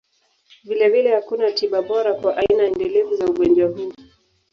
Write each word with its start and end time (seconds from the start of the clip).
Vilevile, 0.63 1.11
hakuna 1.15 1.51
tiba 1.51 1.81
bora 1.81 2.13
kwa 2.13 2.37
aina 2.37 2.63
endelevu 2.67 3.15
za 3.15 3.25
ugonjwa 3.25 3.67
huu. 3.69 3.93